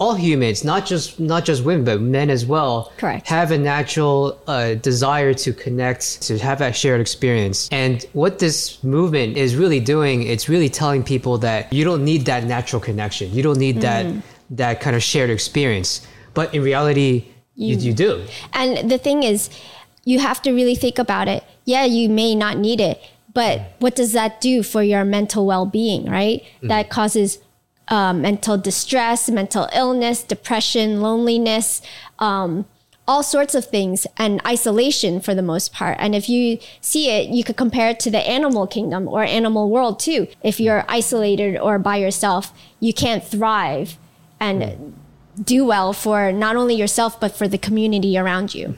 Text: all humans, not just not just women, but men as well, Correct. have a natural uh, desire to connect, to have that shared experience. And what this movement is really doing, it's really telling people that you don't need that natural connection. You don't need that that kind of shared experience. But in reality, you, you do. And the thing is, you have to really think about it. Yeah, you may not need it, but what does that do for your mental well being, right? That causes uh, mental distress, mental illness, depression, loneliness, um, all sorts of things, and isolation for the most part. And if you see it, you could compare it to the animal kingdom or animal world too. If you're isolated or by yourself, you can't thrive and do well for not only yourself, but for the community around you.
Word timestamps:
all 0.00 0.14
humans, 0.14 0.64
not 0.64 0.86
just 0.86 1.20
not 1.20 1.44
just 1.44 1.62
women, 1.62 1.84
but 1.84 2.00
men 2.00 2.30
as 2.30 2.46
well, 2.46 2.90
Correct. 2.96 3.28
have 3.28 3.50
a 3.50 3.58
natural 3.58 4.40
uh, 4.46 4.74
desire 4.74 5.34
to 5.34 5.52
connect, 5.52 6.22
to 6.22 6.38
have 6.38 6.58
that 6.58 6.74
shared 6.74 7.02
experience. 7.02 7.68
And 7.70 8.02
what 8.14 8.38
this 8.38 8.82
movement 8.82 9.36
is 9.36 9.54
really 9.56 9.78
doing, 9.78 10.22
it's 10.22 10.48
really 10.48 10.70
telling 10.70 11.04
people 11.04 11.36
that 11.38 11.70
you 11.70 11.84
don't 11.84 12.02
need 12.02 12.24
that 12.24 12.44
natural 12.44 12.80
connection. 12.80 13.30
You 13.32 13.42
don't 13.42 13.58
need 13.58 13.82
that 13.82 14.06
that 14.50 14.80
kind 14.80 14.96
of 14.96 15.02
shared 15.02 15.30
experience. 15.30 16.04
But 16.32 16.54
in 16.54 16.62
reality, 16.62 17.26
you, 17.54 17.76
you 17.76 17.92
do. 17.92 18.24
And 18.54 18.90
the 18.90 18.98
thing 18.98 19.22
is, 19.22 19.50
you 20.04 20.18
have 20.18 20.40
to 20.42 20.52
really 20.52 20.74
think 20.74 20.98
about 20.98 21.28
it. 21.28 21.44
Yeah, 21.66 21.84
you 21.84 22.08
may 22.08 22.34
not 22.34 22.56
need 22.56 22.80
it, 22.80 23.00
but 23.34 23.74
what 23.80 23.94
does 23.94 24.12
that 24.12 24.40
do 24.40 24.62
for 24.62 24.82
your 24.82 25.04
mental 25.04 25.44
well 25.44 25.66
being, 25.66 26.06
right? 26.06 26.42
That 26.62 26.88
causes 26.88 27.38
uh, 27.90 28.12
mental 28.12 28.56
distress, 28.56 29.28
mental 29.28 29.68
illness, 29.74 30.22
depression, 30.22 31.00
loneliness, 31.02 31.82
um, 32.20 32.64
all 33.08 33.22
sorts 33.24 33.56
of 33.56 33.64
things, 33.64 34.06
and 34.16 34.40
isolation 34.46 35.20
for 35.20 35.34
the 35.34 35.42
most 35.42 35.72
part. 35.72 35.96
And 35.98 36.14
if 36.14 36.28
you 36.28 36.58
see 36.80 37.10
it, 37.10 37.28
you 37.28 37.42
could 37.42 37.56
compare 37.56 37.90
it 37.90 38.00
to 38.00 38.10
the 38.10 38.20
animal 38.20 38.68
kingdom 38.68 39.08
or 39.08 39.24
animal 39.24 39.68
world 39.68 39.98
too. 39.98 40.28
If 40.44 40.60
you're 40.60 40.84
isolated 40.88 41.58
or 41.58 41.78
by 41.80 41.96
yourself, 41.96 42.52
you 42.78 42.94
can't 42.94 43.24
thrive 43.24 43.98
and 44.38 44.94
do 45.42 45.64
well 45.64 45.92
for 45.92 46.30
not 46.30 46.54
only 46.54 46.74
yourself, 46.74 47.18
but 47.18 47.34
for 47.34 47.48
the 47.48 47.58
community 47.58 48.16
around 48.16 48.54
you. 48.54 48.76